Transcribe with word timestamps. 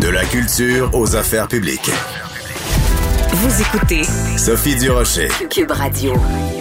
De 0.00 0.08
la 0.08 0.24
culture 0.24 0.90
aux 0.94 1.16
affaires 1.16 1.48
publiques. 1.48 1.90
Vous 3.32 3.60
écoutez 3.60 4.02
Sophie 4.38 4.76
Durocher. 4.76 5.28
Cube 5.50 5.70
Radio. 5.70 6.14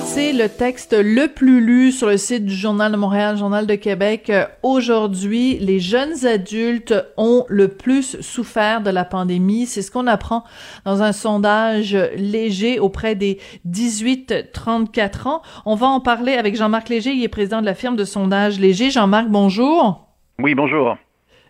C'est 0.04 0.34
le 0.34 0.50
texte 0.50 0.94
le 0.94 1.28
plus 1.28 1.62
lu 1.62 1.92
sur 1.92 2.08
le 2.08 2.18
site 2.18 2.46
du 2.46 2.54
Journal 2.54 2.92
de 2.92 2.98
Montréal, 2.98 3.38
Journal 3.38 3.66
de 3.66 3.76
Québec. 3.76 4.32
Aujourd'hui, 4.64 5.58
les 5.60 5.80
jeunes 5.80 6.26
adultes 6.26 6.94
ont 7.18 7.46
le 7.48 7.70
plus 7.70 8.20
souffert 8.22 8.82
de 8.82 8.90
la 8.90 9.06
pandémie. 9.06 9.66
C'est 9.66 9.82
ce 9.82 9.92
qu'on 9.92 10.08
apprend 10.08 10.44
dans 10.86 11.02
un 11.02 11.12
sondage 11.12 11.98
léger 12.16 12.80
auprès 12.80 13.16
des 13.16 13.40
18-34 13.70 15.28
ans. 15.28 15.42
On 15.66 15.76
va 15.76 15.88
en 15.88 16.00
parler 16.00 16.34
avec 16.34 16.56
Jean-Marc 16.56 16.90
Léger. 16.90 17.12
Il 17.12 17.24
est 17.24 17.30
président 17.30 17.62
de 17.62 17.66
la 17.66 17.76
firme 17.76 17.96
de 17.96 18.06
sondage 18.06 18.60
Léger. 18.60 18.92
Jean-Marc, 18.92 19.28
bonjour. 19.30 20.08
Oui, 20.40 20.56
bonjour. 20.56 20.98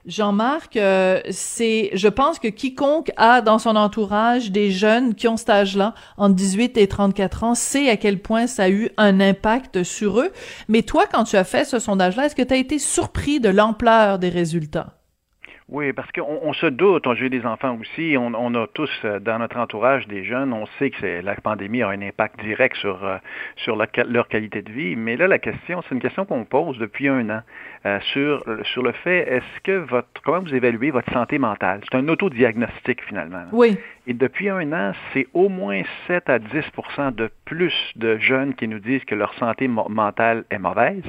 Jean-Marc, 0.05 0.78
euh, 0.78 1.22
c'est, 1.30 1.91
je 1.94 2.08
pense 2.08 2.40
que 2.40 2.48
quiconque 2.48 3.12
a 3.17 3.42
dans 3.42 3.59
son 3.59 3.75
entourage 3.75 4.52
des 4.52 4.72
jeunes 4.72 5.14
qui 5.14 5.28
ont 5.28 5.38
cet 5.38 5.50
âge-là, 5.50 5.94
entre 6.17 6.36
18 6.36 6.78
et 6.78 6.88
34 6.88 7.44
ans, 7.44 7.56
sait 7.56 7.89
à 7.89 7.98
quel 7.98 8.20
point 8.20 8.48
ça 8.48 8.64
a 8.64 8.70
eu 8.70 8.90
un 8.98 9.20
impact 9.20 9.84
sur 9.84 10.20
eux. 10.20 10.31
Mais 10.67 10.81
toi, 10.81 11.06
quand 11.12 11.25
tu 11.25 11.36
as 11.38 11.44
fait 11.44 11.66
ce 11.66 11.80
sondage-là, 11.80 12.25
est-ce 12.25 12.36
que 12.36 12.42
tu 12.42 12.53
as 12.53 12.58
été 12.58 12.80
surpris 12.80 13.40
de 13.40 13.50
l'ampleur 13.50 14.17
des 14.17 14.30
résultats? 14.30 15.00
Oui, 15.72 15.94
parce 15.94 16.11
qu'on 16.11 16.39
on 16.41 16.52
se 16.52 16.66
doute, 16.66 17.08
j'ai 17.16 17.30
des 17.30 17.45
enfants 17.45 17.77
aussi, 17.80 18.17
on, 18.19 18.33
on, 18.36 18.53
a 18.55 18.67
tous 18.67 18.89
euh, 19.05 19.19
dans 19.22 19.39
notre 19.39 19.58
entourage 19.58 20.05
des 20.05 20.25
jeunes, 20.25 20.52
on 20.52 20.66
sait 20.78 20.89
que 20.89 21.22
la 21.22 21.36
pandémie 21.36 21.81
a 21.81 21.88
un 21.88 22.02
impact 22.02 22.41
direct 22.41 22.75
sur, 22.75 23.02
euh, 23.05 23.17
leur 24.05 24.28
qualité 24.28 24.61
de 24.63 24.69
vie, 24.69 24.97
mais 24.97 25.16
là, 25.16 25.30
la 25.30 25.39
question, 25.39 25.81
c'est 25.83 25.95
une 25.95 26.02
question 26.02 26.25
qu'on 26.25 26.44
pose 26.44 26.78
depuis 26.78 27.08
un 27.08 27.30
an 27.30 27.41
euh, 27.86 28.00
sur, 28.11 28.44
sur 28.73 28.83
le 28.83 28.91
fait, 28.91 29.19
est-ce 29.19 29.61
que 29.63 29.78
votre, 29.78 30.08
comment 30.25 30.41
vous 30.41 30.53
évaluez 30.53 30.91
votre 30.91 31.11
santé 31.13 31.39
mentale? 31.39 31.80
C'est 31.89 31.97
un 31.97 32.08
autodiagnostic 32.09 33.02
finalement. 33.06 33.45
Oui. 33.53 33.78
Et 34.07 34.13
depuis 34.13 34.49
un 34.49 34.73
an, 34.73 34.94
c'est 35.13 35.27
au 35.33 35.47
moins 35.47 35.83
7 36.07 36.30
à 36.30 36.39
10 36.39 36.47
de 37.16 37.30
plus 37.45 37.73
de 37.95 38.17
jeunes 38.17 38.55
qui 38.55 38.67
nous 38.67 38.80
disent 38.80 39.05
que 39.05 39.13
leur 39.13 39.33
santé 39.35 39.67
mentale 39.67 40.44
est 40.49 40.57
mauvaise, 40.57 41.03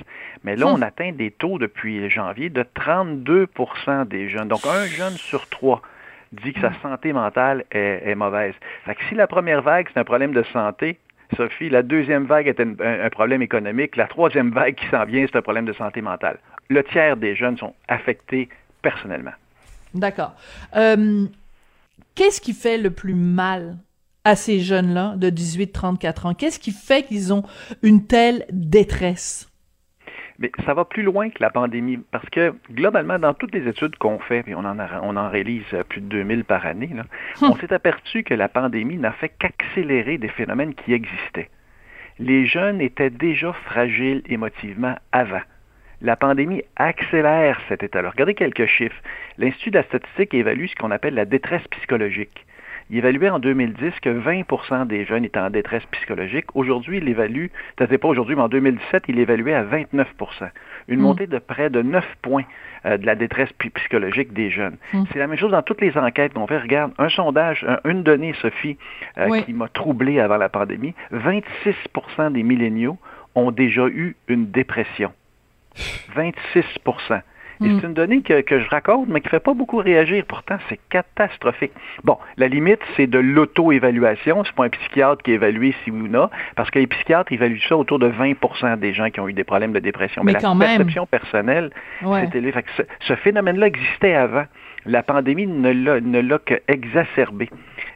mais 0.44 0.56
là, 0.56 0.66
on 0.66 0.82
atteint 0.82 1.12
des 1.12 1.30
taux 1.30 1.58
depuis 1.58 2.10
janvier 2.10 2.50
de 2.50 2.62
32% 2.62 4.06
des 4.08 4.28
jeunes. 4.28 4.48
Donc, 4.48 4.66
un 4.66 4.84
jeune 4.84 5.14
sur 5.14 5.48
trois 5.48 5.80
dit 6.32 6.52
que 6.52 6.60
sa 6.60 6.72
santé 6.82 7.12
mentale 7.12 7.64
est, 7.70 8.14
mauvaise. 8.14 8.54
Fait 8.84 8.94
que 8.94 9.04
si 9.08 9.14
la 9.14 9.26
première 9.26 9.62
vague, 9.62 9.88
c'est 9.92 10.00
un 10.00 10.04
problème 10.04 10.32
de 10.32 10.42
santé, 10.44 10.98
Sophie, 11.36 11.70
la 11.70 11.82
deuxième 11.82 12.24
vague 12.24 12.46
est 12.46 12.60
un, 12.60 13.10
problème 13.10 13.40
économique, 13.40 13.96
la 13.96 14.06
troisième 14.06 14.50
vague 14.50 14.74
qui 14.74 14.86
s'en 14.88 15.04
vient, 15.04 15.24
c'est 15.30 15.38
un 15.38 15.42
problème 15.42 15.64
de 15.64 15.72
santé 15.72 16.02
mentale. 16.02 16.38
Le 16.68 16.82
tiers 16.84 17.16
des 17.16 17.34
jeunes 17.36 17.56
sont 17.56 17.74
affectés 17.88 18.48
personnellement. 18.82 19.32
D'accord. 19.94 20.34
Euh, 20.76 21.26
qu'est-ce 22.14 22.40
qui 22.40 22.52
fait 22.52 22.78
le 22.78 22.90
plus 22.90 23.14
mal 23.14 23.76
à 24.24 24.36
ces 24.36 24.60
jeunes-là 24.60 25.14
de 25.16 25.30
18-34 25.30 26.26
ans? 26.26 26.34
Qu'est-ce 26.34 26.58
qui 26.58 26.70
fait 26.72 27.04
qu'ils 27.04 27.32
ont 27.32 27.44
une 27.82 28.06
telle 28.06 28.44
détresse? 28.50 29.48
Mais 30.38 30.50
ça 30.64 30.74
va 30.74 30.84
plus 30.84 31.02
loin 31.02 31.30
que 31.30 31.38
la 31.40 31.50
pandémie, 31.50 31.98
parce 32.10 32.28
que 32.30 32.54
globalement, 32.70 33.18
dans 33.18 33.34
toutes 33.34 33.54
les 33.54 33.68
études 33.68 33.96
qu'on 33.96 34.18
fait, 34.18 34.42
et 34.46 34.54
on 34.54 34.64
en, 34.64 34.76
on 35.02 35.16
en 35.16 35.28
réalise 35.28 35.64
plus 35.88 36.00
de 36.00 36.06
2000 36.06 36.44
par 36.44 36.66
année, 36.66 36.90
hum. 36.92 37.50
on 37.50 37.56
s'est 37.56 37.72
aperçu 37.72 38.24
que 38.24 38.34
la 38.34 38.48
pandémie 38.48 38.96
n'a 38.96 39.12
fait 39.12 39.28
qu'accélérer 39.28 40.18
des 40.18 40.28
phénomènes 40.28 40.74
qui 40.74 40.94
existaient. 40.94 41.50
Les 42.18 42.46
jeunes 42.46 42.80
étaient 42.80 43.10
déjà 43.10 43.52
fragiles 43.52 44.22
émotivement 44.26 44.96
avant. 45.12 45.42
La 46.02 46.16
pandémie 46.16 46.62
accélère 46.74 47.60
cet 47.68 47.84
état-là. 47.84 48.10
Regardez 48.10 48.34
quelques 48.34 48.66
chiffres. 48.66 49.00
L'Institut 49.38 49.70
de 49.70 49.76
la 49.76 49.84
statistique 49.84 50.34
évalue 50.34 50.66
ce 50.66 50.74
qu'on 50.74 50.90
appelle 50.90 51.14
la 51.14 51.24
détresse 51.24 51.62
psychologique. 51.68 52.44
Il 52.90 52.98
évaluait 52.98 53.30
en 53.30 53.38
2010 53.38 54.00
que 54.02 54.08
20% 54.08 54.88
des 54.88 55.04
jeunes 55.04 55.24
étaient 55.24 55.38
en 55.38 55.50
détresse 55.50 55.84
psychologique. 55.92 56.46
Aujourd'hui, 56.54 56.98
il 56.98 57.08
évalue, 57.08 57.46
peut-être 57.76 57.96
pas 57.98 58.08
aujourd'hui, 58.08 58.34
mais 58.34 58.42
en 58.42 58.48
2017, 58.48 59.04
il 59.06 59.20
évaluait 59.20 59.54
à 59.54 59.62
29% 59.62 60.04
Une 60.88 60.98
mm. 60.98 61.02
montée 61.02 61.26
de 61.28 61.38
près 61.38 61.70
de 61.70 61.82
9 61.82 62.04
points 62.20 62.44
euh, 62.84 62.98
de 62.98 63.06
la 63.06 63.14
détresse 63.14 63.50
psychologique 63.52 64.32
des 64.32 64.50
jeunes. 64.50 64.78
Mm. 64.92 65.04
C'est 65.12 65.20
la 65.20 65.28
même 65.28 65.38
chose 65.38 65.52
dans 65.52 65.62
toutes 65.62 65.80
les 65.80 65.96
enquêtes 65.96 66.34
qu'on 66.34 66.48
fait. 66.48 66.58
Regarde, 66.58 66.92
un 66.98 67.10
sondage, 67.10 67.64
une 67.84 68.02
donnée, 68.02 68.34
Sophie, 68.42 68.76
euh, 69.18 69.40
qui 69.42 69.52
m'a 69.52 69.68
troublé 69.68 70.18
avant 70.18 70.36
la 70.36 70.48
pandémie, 70.48 70.94
26% 71.12 72.32
des 72.32 72.42
milléniaux 72.42 72.98
ont 73.36 73.52
déjà 73.52 73.86
eu 73.86 74.16
une 74.26 74.50
dépression. 74.50 75.12
26 76.14 76.64
et 77.64 77.68
hmm. 77.68 77.80
c'est 77.80 77.86
une 77.86 77.94
donnée 77.94 78.22
que, 78.22 78.58
je 78.58 78.68
raconte, 78.68 79.08
mais 79.08 79.20
qui 79.20 79.26
ne 79.26 79.30
fait 79.30 79.40
pas 79.40 79.54
beaucoup 79.54 79.76
réagir. 79.76 80.24
Pourtant, 80.26 80.56
c'est 80.68 80.80
catastrophique. 80.88 81.72
Bon, 82.02 82.18
la 82.36 82.48
limite, 82.48 82.80
c'est 82.96 83.06
de 83.06 83.18
l'auto-évaluation. 83.18 84.42
C'est 84.44 84.54
pas 84.54 84.64
un 84.64 84.68
psychiatre 84.68 85.22
qui 85.22 85.32
évalue 85.32 85.70
si 85.84 85.90
oui 85.90 86.02
ou 86.02 86.08
non, 86.08 86.28
parce 86.56 86.70
que 86.70 86.78
les 86.78 86.86
psychiatres 86.86 87.32
évaluent 87.32 87.60
ça 87.68 87.76
autour 87.76 87.98
de 87.98 88.08
20% 88.08 88.78
des 88.78 88.92
gens 88.92 89.10
qui 89.10 89.20
ont 89.20 89.28
eu 89.28 89.32
des 89.32 89.44
problèmes 89.44 89.72
de 89.72 89.78
dépression. 89.78 90.22
Mais, 90.24 90.32
la 90.32 90.40
perception 90.58 91.06
personnelle, 91.06 91.70
c'est 92.00 92.34
élevé. 92.34 92.52
Ce, 92.76 92.82
ce 93.00 93.14
phénomène-là 93.14 93.66
existait 93.66 94.14
avant. 94.14 94.44
La 94.84 95.04
pandémie 95.04 95.46
ne 95.46 96.20
l'a 96.20 96.38
qu'exacerbé. 96.38 97.48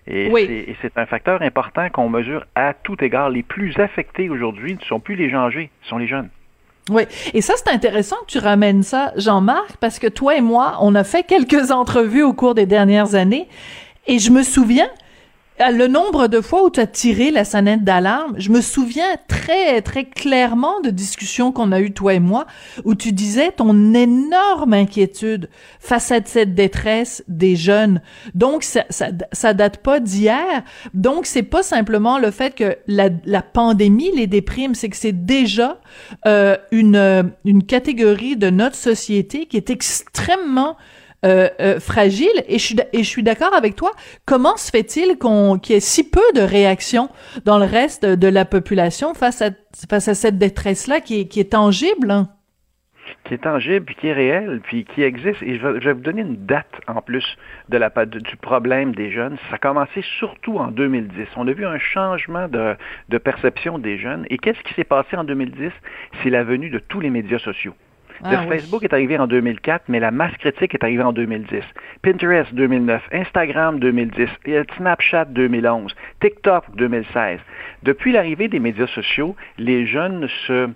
Et 0.06 0.76
c'est 0.82 0.96
un 0.98 1.06
facteur 1.06 1.42
important 1.42 1.88
qu'on 1.90 2.08
mesure 2.08 2.46
à 2.54 2.74
tout 2.74 3.02
égard. 3.02 3.30
Les 3.30 3.42
plus 3.42 3.76
affectés 3.80 4.28
aujourd'hui 4.28 4.74
ne 4.74 4.80
sont 4.80 5.00
plus 5.00 5.16
les 5.16 5.28
gens 5.28 5.46
âgés, 5.46 5.70
ce 5.82 5.88
sont 5.88 5.98
les 5.98 6.06
jeunes. 6.06 6.28
Oui, 6.88 7.02
et 7.34 7.40
ça 7.40 7.54
c'est 7.56 7.72
intéressant 7.72 8.16
que 8.26 8.32
tu 8.32 8.38
ramènes 8.38 8.84
ça, 8.84 9.12
Jean-Marc, 9.16 9.76
parce 9.80 9.98
que 9.98 10.06
toi 10.06 10.36
et 10.36 10.40
moi, 10.40 10.78
on 10.80 10.94
a 10.94 11.02
fait 11.02 11.24
quelques 11.24 11.70
entrevues 11.70 12.22
au 12.22 12.32
cours 12.32 12.54
des 12.54 12.66
dernières 12.66 13.14
années, 13.14 13.48
et 14.06 14.18
je 14.18 14.30
me 14.30 14.42
souviens 14.42 14.88
le 15.58 15.86
nombre 15.86 16.28
de 16.28 16.40
fois 16.40 16.64
où 16.64 16.70
tu 16.70 16.80
as 16.80 16.86
tiré 16.86 17.30
la 17.30 17.44
sonnette 17.44 17.84
d'alarme, 17.84 18.34
je 18.38 18.50
me 18.50 18.60
souviens 18.60 19.16
très, 19.28 19.80
très 19.82 20.04
clairement 20.04 20.80
de 20.80 20.90
discussions 20.90 21.52
qu'on 21.52 21.72
a 21.72 21.80
eues, 21.80 21.92
toi 21.92 22.14
et 22.14 22.20
moi, 22.20 22.46
où 22.84 22.94
tu 22.94 23.12
disais 23.12 23.52
ton 23.52 23.94
énorme 23.94 24.74
inquiétude 24.74 25.48
face 25.80 26.12
à 26.12 26.20
cette 26.24 26.54
détresse 26.54 27.24
des 27.28 27.56
jeunes. 27.56 28.00
Donc, 28.34 28.62
ça, 28.62 28.84
ça, 28.90 29.08
ça 29.32 29.54
date 29.54 29.78
pas 29.78 30.00
d'hier. 30.00 30.62
Donc, 30.94 31.26
c'est 31.26 31.42
pas 31.42 31.62
simplement 31.62 32.18
le 32.18 32.30
fait 32.30 32.54
que 32.54 32.76
la, 32.86 33.08
la 33.24 33.42
pandémie 33.42 34.12
les 34.14 34.26
déprime, 34.26 34.74
c'est 34.74 34.88
que 34.88 34.96
c'est 34.96 35.24
déjà 35.24 35.80
euh, 36.26 36.56
une, 36.70 37.32
une 37.44 37.62
catégorie 37.64 38.36
de 38.36 38.50
notre 38.50 38.76
société 38.76 39.46
qui 39.46 39.56
est 39.56 39.70
extrêmement 39.70 40.76
euh, 41.24 41.48
euh, 41.60 41.80
fragile. 41.80 42.44
Et 42.48 42.58
je 42.58 43.02
suis, 43.02 43.22
d'accord 43.22 43.54
avec 43.54 43.74
toi. 43.74 43.90
Comment 44.26 44.56
se 44.56 44.70
fait-il 44.70 45.18
qu'il 45.18 45.74
y 45.74 45.76
ait 45.76 45.80
si 45.80 46.08
peu 46.08 46.20
de 46.34 46.42
réactions 46.42 47.08
dans 47.44 47.58
le 47.58 47.64
reste 47.64 48.04
de 48.04 48.28
la 48.28 48.44
population 48.44 49.14
face 49.14 49.42
à, 49.42 49.50
cette 50.00 50.38
détresse-là 50.38 51.00
qui 51.00 51.20
est, 51.20 51.26
qui 51.26 51.40
est 51.40 51.52
tangible? 51.52 52.10
Hein? 52.10 52.28
qui 53.26 53.34
est 53.34 53.38
tangible, 53.38 53.84
puis 53.84 53.94
qui 53.96 54.08
est 54.08 54.12
réel, 54.12 54.60
puis 54.62 54.84
qui 54.84 55.02
existe. 55.02 55.42
Et 55.42 55.58
je 55.58 55.66
vais, 55.66 55.92
vous 55.92 56.00
donner 56.00 56.22
une 56.22 56.46
date 56.46 56.70
en 56.86 57.02
plus 57.02 57.24
de 57.68 57.76
la, 57.76 57.90
du 58.06 58.36
problème 58.36 58.94
des 58.94 59.10
jeunes. 59.10 59.36
Ça 59.48 59.56
a 59.56 59.58
commencé 59.58 60.02
surtout 60.18 60.58
en 60.58 60.68
2010. 60.68 61.26
On 61.36 61.48
a 61.48 61.52
vu 61.52 61.66
un 61.66 61.78
changement 61.78 62.48
de, 62.48 62.76
de 63.08 63.18
perception 63.18 63.78
des 63.78 63.98
jeunes. 63.98 64.26
Et 64.30 64.38
qu'est-ce 64.38 64.60
qui 64.62 64.74
s'est 64.74 64.84
passé 64.84 65.16
en 65.16 65.24
2010? 65.24 65.72
C'est 66.22 66.30
la 66.30 66.44
venue 66.44 66.70
de 66.70 66.78
tous 66.78 67.00
les 67.00 67.10
médias 67.10 67.38
sociaux. 67.38 67.74
Ah 68.24 68.42
Facebook 68.48 68.82
est 68.82 68.92
arrivé 68.92 69.18
en 69.18 69.26
2004, 69.26 69.84
mais 69.88 70.00
la 70.00 70.10
masse 70.10 70.36
critique 70.38 70.74
est 70.74 70.82
arrivée 70.82 71.02
en 71.02 71.12
2010. 71.12 71.62
Pinterest 72.02 72.52
2009, 72.54 73.02
Instagram 73.12 73.78
2010, 73.78 74.28
Snapchat 74.76 75.26
2011, 75.26 75.94
TikTok 76.20 76.64
2016. 76.76 77.40
Depuis 77.82 78.12
l'arrivée 78.12 78.48
des 78.48 78.58
médias 78.58 78.86
sociaux, 78.86 79.36
les 79.58 79.86
jeunes 79.86 80.28
se, 80.46 80.68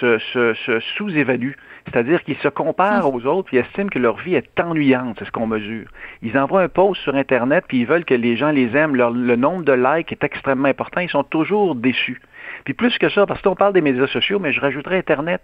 se, 0.00 0.80
sous-évaluent. 0.96 1.56
C'est-à-dire 1.86 2.24
qu'ils 2.24 2.38
se 2.38 2.48
comparent 2.48 3.12
aux 3.14 3.26
autres 3.26 3.54
et 3.54 3.58
estiment 3.58 3.88
que 3.88 4.00
leur 4.00 4.16
vie 4.16 4.34
est 4.34 4.58
ennuyante, 4.58 5.16
c'est 5.18 5.24
ce 5.24 5.30
qu'on 5.30 5.46
mesure. 5.46 5.86
Ils 6.22 6.36
envoient 6.36 6.62
un 6.62 6.68
post 6.68 7.00
sur 7.02 7.14
Internet 7.14 7.64
puis 7.68 7.78
ils 7.78 7.86
veulent 7.86 8.04
que 8.04 8.14
les 8.14 8.36
gens 8.36 8.50
les 8.50 8.76
aiment. 8.76 8.96
le 8.96 9.36
nombre 9.36 9.62
de 9.62 9.72
likes 9.72 10.10
est 10.10 10.24
extrêmement 10.24 10.68
important. 10.68 11.00
Ils 11.00 11.10
sont 11.10 11.22
toujours 11.22 11.76
déçus. 11.76 12.20
Puis 12.66 12.74
plus 12.74 12.98
que 12.98 13.08
ça, 13.08 13.26
parce 13.26 13.40
qu'on 13.42 13.54
parle 13.54 13.72
des 13.72 13.80
médias 13.80 14.08
sociaux, 14.08 14.40
mais 14.40 14.52
je 14.52 14.60
rajouterais 14.60 14.98
Internet. 14.98 15.40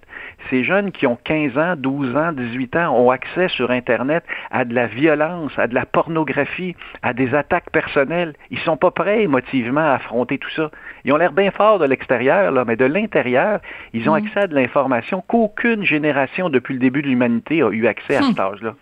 Ces 0.50 0.64
jeunes 0.64 0.90
qui 0.90 1.06
ont 1.06 1.16
15 1.22 1.56
ans, 1.56 1.74
12 1.76 2.16
ans, 2.16 2.32
18 2.32 2.74
ans 2.74 2.98
ont 2.98 3.10
accès 3.10 3.46
sur 3.46 3.70
Internet 3.70 4.24
à 4.50 4.64
de 4.64 4.74
la 4.74 4.88
violence, 4.88 5.52
à 5.56 5.68
de 5.68 5.74
la 5.74 5.86
pornographie, 5.86 6.74
à 7.00 7.14
des 7.14 7.32
attaques 7.32 7.70
personnelles. 7.70 8.34
Ils 8.50 8.58
sont 8.58 8.76
pas 8.76 8.90
prêts 8.90 9.22
émotivement 9.22 9.92
à 9.92 9.92
affronter 9.92 10.38
tout 10.38 10.50
ça. 10.50 10.72
Ils 11.04 11.12
ont 11.12 11.16
l'air 11.16 11.30
bien 11.30 11.52
forts 11.52 11.78
de 11.78 11.86
l'extérieur, 11.86 12.50
là, 12.50 12.64
mais 12.66 12.74
de 12.74 12.86
l'intérieur, 12.86 13.60
ils 13.92 14.10
ont 14.10 14.14
mm. 14.14 14.26
accès 14.26 14.40
à 14.40 14.46
de 14.48 14.56
l'information 14.56 15.22
qu'aucune 15.28 15.84
génération 15.84 16.50
depuis 16.50 16.74
le 16.74 16.80
début 16.80 17.02
de 17.02 17.06
l'humanité 17.06 17.62
a 17.62 17.70
eu 17.70 17.86
accès 17.86 18.16
à 18.16 18.22
hmm. 18.22 18.24
cet 18.24 18.40
âge-là. 18.40 18.74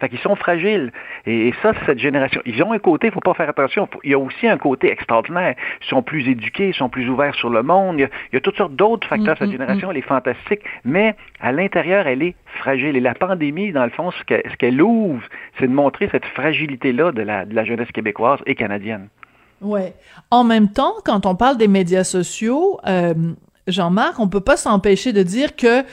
Fait 0.00 0.08
qu'ils 0.08 0.18
sont 0.20 0.36
fragiles. 0.36 0.92
Et, 1.26 1.52
ça, 1.62 1.72
cette 1.86 1.98
génération. 1.98 2.40
Ils 2.46 2.62
ont 2.62 2.72
un 2.72 2.78
côté, 2.78 3.08
il 3.08 3.12
faut 3.12 3.20
pas 3.20 3.34
faire 3.34 3.48
attention. 3.48 3.88
Il 4.04 4.10
y 4.10 4.14
a 4.14 4.18
aussi 4.18 4.46
un 4.46 4.58
côté 4.58 4.90
extraordinaire. 4.90 5.54
Ils 5.82 5.88
sont 5.88 6.02
plus 6.02 6.28
éduqués, 6.28 6.68
ils 6.68 6.74
sont 6.74 6.88
plus 6.88 7.08
ouverts 7.08 7.34
sur 7.34 7.50
le 7.50 7.62
monde. 7.62 7.98
Il 7.98 8.08
y 8.32 8.36
a, 8.36 8.40
toutes 8.40 8.56
sortes 8.56 8.74
d'autres 8.74 9.08
facteurs. 9.08 9.34
Mm, 9.34 9.38
cette 9.38 9.48
mm, 9.48 9.52
génération, 9.52 9.88
mm. 9.88 9.90
elle 9.90 9.96
est 9.96 10.02
fantastique. 10.02 10.60
Mais 10.84 11.16
à 11.40 11.52
l'intérieur, 11.52 12.06
elle 12.06 12.22
est 12.22 12.36
fragile. 12.58 12.96
Et 12.96 13.00
la 13.00 13.14
pandémie, 13.14 13.72
dans 13.72 13.84
le 13.84 13.90
fond, 13.90 14.10
ce 14.10 14.22
qu'elle 14.24 14.82
ouvre, 14.82 15.22
c'est 15.58 15.66
de 15.66 15.72
montrer 15.72 16.08
cette 16.10 16.26
fragilité-là 16.26 17.12
de 17.12 17.22
la, 17.22 17.44
de 17.44 17.54
la 17.54 17.64
jeunesse 17.64 17.90
québécoise 17.92 18.40
et 18.46 18.54
canadienne. 18.54 19.08
Ouais. 19.60 19.94
En 20.30 20.44
même 20.44 20.68
temps, 20.68 20.94
quand 21.04 21.26
on 21.26 21.34
parle 21.34 21.56
des 21.56 21.68
médias 21.68 22.04
sociaux, 22.04 22.78
euh, 22.86 23.14
Jean-Marc, 23.68 24.18
on 24.18 24.28
peut 24.28 24.40
pas 24.40 24.56
s'empêcher 24.56 25.12
de 25.12 25.22
dire 25.22 25.56
que 25.56 25.84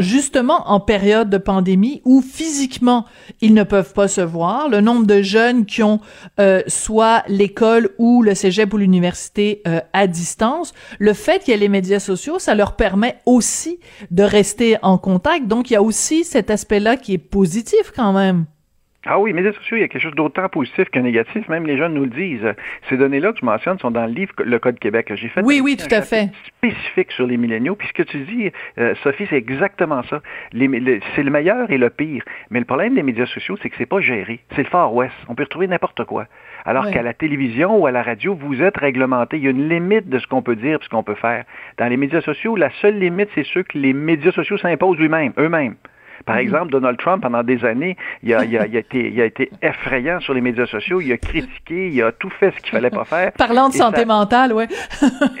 justement 0.00 0.70
en 0.70 0.80
période 0.80 1.30
de 1.30 1.38
pandémie 1.38 2.00
où 2.04 2.20
physiquement 2.20 3.06
ils 3.40 3.54
ne 3.54 3.62
peuvent 3.62 3.92
pas 3.92 4.08
se 4.08 4.20
voir, 4.20 4.68
le 4.68 4.80
nombre 4.80 5.06
de 5.06 5.22
jeunes 5.22 5.66
qui 5.66 5.82
ont 5.82 6.00
euh, 6.40 6.62
soit 6.66 7.22
l'école 7.28 7.90
ou 7.98 8.22
le 8.22 8.34
cégep 8.34 8.72
ou 8.72 8.76
l'université 8.76 9.62
euh, 9.66 9.80
à 9.92 10.06
distance, 10.06 10.72
le 10.98 11.12
fait 11.12 11.42
qu'il 11.42 11.52
y 11.52 11.56
ait 11.56 11.60
les 11.60 11.68
médias 11.68 12.00
sociaux, 12.00 12.38
ça 12.38 12.54
leur 12.54 12.76
permet 12.76 13.18
aussi 13.26 13.78
de 14.10 14.22
rester 14.22 14.76
en 14.82 14.98
contact. 14.98 15.46
Donc 15.46 15.70
il 15.70 15.74
y 15.74 15.76
a 15.76 15.82
aussi 15.82 16.24
cet 16.24 16.50
aspect-là 16.50 16.96
qui 16.96 17.14
est 17.14 17.18
positif 17.18 17.92
quand 17.94 18.12
même. 18.12 18.46
Ah 19.06 19.18
oui, 19.18 19.32
médias 19.34 19.52
sociaux, 19.52 19.76
il 19.76 19.80
y 19.80 19.82
a 19.84 19.88
quelque 19.88 20.02
chose 20.02 20.14
d'autant 20.14 20.48
positif 20.48 20.88
que 20.90 20.98
négatif. 20.98 21.46
Même 21.48 21.66
les 21.66 21.76
jeunes 21.76 21.94
nous 21.94 22.04
le 22.04 22.10
disent. 22.10 22.54
Ces 22.88 22.96
données-là 22.96 23.32
que 23.32 23.38
je 23.40 23.44
mentionne 23.44 23.78
sont 23.78 23.90
dans 23.90 24.06
le 24.06 24.12
livre 24.12 24.32
Le 24.42 24.58
Code 24.58 24.78
Québec. 24.78 25.12
J'ai 25.14 25.28
fait 25.28 25.42
oui, 25.42 25.60
oui, 25.62 25.76
tout 25.76 25.92
à 25.94 26.00
fait. 26.00 26.30
spécifique 26.56 27.12
sur 27.12 27.26
les 27.26 27.36
milléniaux. 27.36 27.76
Puis 27.76 27.88
ce 27.88 27.92
que 27.92 28.02
tu 28.02 28.18
dis, 28.20 28.50
euh, 28.78 28.94
Sophie, 29.02 29.26
c'est 29.28 29.36
exactement 29.36 30.02
ça. 30.04 30.22
c'est 30.52 31.22
le 31.22 31.30
meilleur 31.30 31.70
et 31.70 31.76
le 31.76 31.90
pire. 31.90 32.22
Mais 32.50 32.60
le 32.60 32.64
problème 32.64 32.94
des 32.94 33.02
médias 33.02 33.26
sociaux, 33.26 33.58
c'est 33.62 33.68
que 33.68 33.76
c'est 33.76 33.86
pas 33.86 34.00
géré. 34.00 34.40
C'est 34.54 34.62
le 34.62 34.68
Far 34.70 34.94
West. 34.94 35.14
On 35.28 35.34
peut 35.34 35.44
retrouver 35.44 35.66
n'importe 35.66 36.04
quoi. 36.04 36.26
Alors 36.64 36.90
qu'à 36.90 37.02
la 37.02 37.12
télévision 37.12 37.76
ou 37.76 37.86
à 37.86 37.90
la 37.90 38.02
radio, 38.02 38.34
vous 38.34 38.62
êtes 38.62 38.78
réglementé. 38.78 39.36
Il 39.36 39.44
y 39.44 39.48
a 39.48 39.50
une 39.50 39.68
limite 39.68 40.08
de 40.08 40.18
ce 40.18 40.26
qu'on 40.26 40.40
peut 40.40 40.56
dire 40.56 40.78
et 40.80 40.84
ce 40.84 40.88
qu'on 40.88 41.02
peut 41.02 41.14
faire. 41.14 41.44
Dans 41.76 41.88
les 41.88 41.98
médias 41.98 42.22
sociaux, 42.22 42.56
la 42.56 42.70
seule 42.80 42.98
limite, 42.98 43.28
c'est 43.34 43.44
ceux 43.44 43.64
que 43.64 43.76
les 43.76 43.92
médias 43.92 44.32
sociaux 44.32 44.56
s'imposent 44.56 44.98
eux-mêmes. 44.98 45.34
Eux-mêmes. 45.38 45.74
Par 46.26 46.36
mhm. 46.36 46.42
exemple, 46.42 46.72
Donald 46.72 46.98
Trump, 46.98 47.22
pendant 47.22 47.42
des 47.42 47.64
années, 47.64 47.96
il 48.22 48.34
a, 48.34 48.44
été, 48.44 49.50
effrayant 49.62 50.20
sur 50.20 50.34
les 50.34 50.40
médias 50.40 50.66
sociaux, 50.66 51.00
il 51.00 51.12
a 51.12 51.16
critiqué, 51.16 51.88
il 51.88 52.02
a 52.02 52.12
tout 52.12 52.30
fait 52.30 52.52
ce 52.56 52.60
qu'il 52.60 52.70
fallait 52.70 52.90
pas 52.90 53.04
faire. 53.04 53.32
Parlant 53.32 53.68
de 53.68 53.74
santé 53.74 54.04
mentale, 54.04 54.52
oui. 54.52 54.64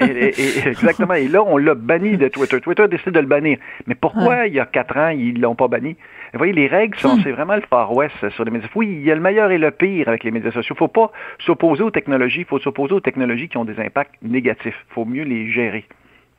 exactement. 0.00 1.14
Et 1.14 1.28
là, 1.28 1.42
on 1.42 1.56
l'a 1.56 1.74
banni 1.74 2.16
de 2.16 2.28
Twitter. 2.28 2.60
Twitter 2.60 2.82
a 2.82 2.88
décidé 2.88 3.12
de 3.12 3.20
le 3.20 3.26
bannir. 3.26 3.58
Mais 3.86 3.94
pourquoi, 3.94 4.46
il 4.46 4.54
y 4.54 4.60
a 4.60 4.66
quatre 4.66 4.96
ans, 4.96 5.08
ils 5.08 5.40
l'ont 5.40 5.54
pas 5.54 5.68
banni? 5.68 5.96
Vous 6.32 6.38
voyez, 6.38 6.52
les 6.52 6.66
règles 6.66 6.98
sont, 6.98 7.16
hmm. 7.16 7.20
c'est 7.22 7.30
vraiment 7.30 7.54
le 7.54 7.62
Far 7.62 7.94
West 7.94 8.28
sur 8.30 8.44
les 8.44 8.50
médias. 8.50 8.68
Oui, 8.74 8.88
il 8.88 9.04
y 9.04 9.12
a 9.12 9.14
le 9.14 9.20
meilleur 9.20 9.52
et 9.52 9.58
le 9.58 9.70
pire 9.70 10.08
avec 10.08 10.24
les 10.24 10.32
médias 10.32 10.50
sociaux. 10.50 10.74
Il 10.74 10.82
ne 10.82 10.88
faut 10.88 10.88
pas 10.88 11.12
s'opposer 11.38 11.84
aux 11.84 11.92
technologies, 11.92 12.40
il 12.40 12.44
faut 12.44 12.58
s'opposer 12.58 12.92
aux 12.92 13.00
technologies 13.00 13.48
qui 13.48 13.56
ont 13.56 13.64
des 13.64 13.78
impacts 13.78 14.14
négatifs. 14.20 14.76
Il 14.90 14.94
faut 14.94 15.04
mieux 15.04 15.22
les 15.22 15.52
gérer. 15.52 15.84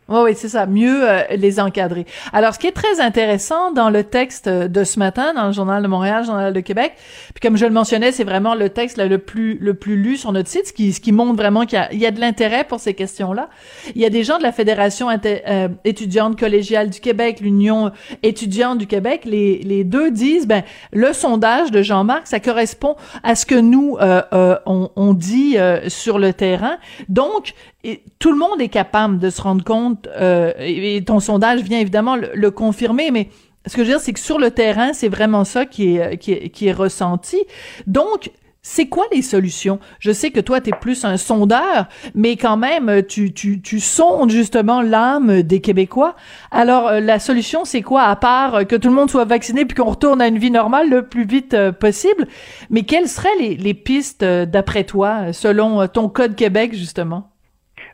Oui, 0.08 0.20
oui, 0.24 0.32
c'est 0.36 0.50
ça, 0.50 0.68
mieux 0.68 1.10
euh, 1.10 1.24
les 1.36 1.60
encadrer. 1.60 2.06
Alors, 2.32 2.54
ce 2.54 2.60
qui 2.60 2.68
est 2.68 2.72
très 2.72 3.00
intéressant 3.00 3.72
dans 3.72 3.90
le 3.90 4.04
texte 4.04 4.48
de 4.48 4.84
ce 4.84 5.00
matin, 5.00 5.34
dans 5.34 5.48
le 5.48 5.52
Journal 5.52 5.82
de 5.82 5.88
Montréal, 5.88 6.24
Journal 6.24 6.54
de 6.54 6.60
Québec, 6.60 6.94
puis 7.34 7.42
comme 7.42 7.58
je 7.58 7.66
le 7.66 7.72
mentionnais, 7.72 8.12
c'est 8.12 8.24
vraiment 8.24 8.54
le 8.54 8.70
texte 8.70 9.00
le 9.00 9.18
plus 9.18 9.58
le 9.60 9.74
plus 9.74 9.96
lu 9.98 10.16
sur 10.16 10.32
notre 10.32 10.48
site, 10.48 10.68
ce 10.68 10.74
qui, 10.74 10.94
ce 10.94 11.00
qui 11.00 11.12
montre 11.12 11.36
vraiment 11.36 11.66
qu'il 11.66 11.88
y, 11.92 11.98
y, 11.98 12.06
a 12.06 12.12
de 12.12 12.20
l'intérêt 12.20 12.66
pour 12.66 12.80
ces 12.80 12.94
questions-là. 12.94 13.50
Il 13.96 14.02
y 14.02 14.06
a 14.06 14.12
des 14.12 14.24
gens 14.24 14.38
de 14.38 14.44
la 14.44 14.52
Fédération 14.52 15.08
euh, 15.10 15.68
étudiante 15.86 16.40
collégiale 16.40 16.92
du 16.92 17.00
Québec, 17.00 17.40
l'Union 17.40 17.92
étudiante 18.22 18.78
du 18.78 18.86
Québec, 18.86 19.22
les, 19.26 19.58
les 19.64 19.84
deux 19.84 20.12
disent, 20.12 20.46
ben, 20.46 20.62
le 20.94 21.14
sondage 21.14 21.72
de 21.72 21.82
Jean-Marc, 21.82 22.28
ça 22.28 22.40
correspond 22.40 22.96
à 23.24 23.34
ce 23.34 23.48
que 23.48 23.56
nous, 23.56 23.98
euh, 24.00 24.22
euh 24.34 24.56
on, 24.68 24.90
on, 24.96 25.14
dit 25.14 25.58
sur 25.88 26.20
le 26.20 26.34
terrain. 26.34 26.78
Donc, 27.10 27.54
et 27.86 28.02
tout 28.18 28.32
le 28.32 28.38
monde 28.38 28.60
est 28.60 28.70
capable 28.70 29.20
de 29.20 29.30
se 29.30 29.40
rendre 29.42 29.64
compte, 29.64 30.10
euh, 30.18 30.52
et, 30.58 31.04
ton 31.06 31.20
sondage 31.20 31.62
vient 31.62 31.80
évidemment 31.80 32.16
le, 32.16 32.52
confirmer, 32.52 33.12
mais 33.12 33.30
ce 33.68 33.76
que 33.76 33.84
je 33.84 33.92
veux 33.92 33.94
dire, 33.94 34.00
c'est 34.00 34.14
que 34.14 34.20
sur 34.20 34.40
le 34.40 34.50
terrain, 34.50 34.92
c'est 34.92 35.08
vraiment 35.08 35.44
ça 35.44 35.68
qui 35.68 35.98
est, 35.98 36.18
qui 36.18 36.34
est, 36.34 36.50
qui 36.50 36.68
est 36.68 36.74
ressenti. 36.74 37.38
Donc, 37.86 38.32
c'est 38.64 38.88
quoi 38.88 39.06
les 39.12 39.22
solutions? 39.22 39.80
Je 40.00 40.12
sais 40.12 40.32
que 40.32 40.40
toi, 40.40 40.62
tu 40.62 40.72
es 40.72 40.74
plus 40.74 41.06
un 41.06 41.18
sondeur, 41.18 41.88
mais 42.16 42.38
quand 42.38 42.58
même, 42.58 43.04
tu, 43.08 43.32
tu, 43.32 43.62
tu 43.62 43.80
sondes 43.80 44.32
justement 44.32 44.82
l'âme 44.82 45.44
des 45.44 45.62
Québécois. 45.62 46.16
Alors, 46.50 46.88
euh, 46.88 47.00
la 47.00 47.20
solution, 47.20 47.66
c'est 47.66 47.84
quoi? 47.84 48.02
À 48.02 48.16
part 48.16 48.66
que 48.66 48.76
tout 48.76 48.90
le 48.90 48.96
monde 48.96 49.12
soit 49.12 49.26
vacciné 49.26 49.66
puis 49.66 49.76
qu'on 49.78 49.92
retourne 49.92 50.24
à 50.24 50.28
une 50.28 50.40
vie 50.40 50.50
normale 50.50 50.90
le 50.90 51.08
plus 51.08 51.26
vite 51.26 51.54
euh, 51.54 51.72
possible? 51.72 52.28
Mais 52.72 52.82
quelles 52.82 53.10
seraient 53.10 53.38
les, 53.40 53.56
les 53.58 53.76
pistes, 53.76 54.26
d'après 54.26 54.86
toi, 54.86 55.32
selon 55.34 55.88
ton 55.88 56.10
Code 56.10 56.36
Québec, 56.36 56.74
justement? 56.74 57.35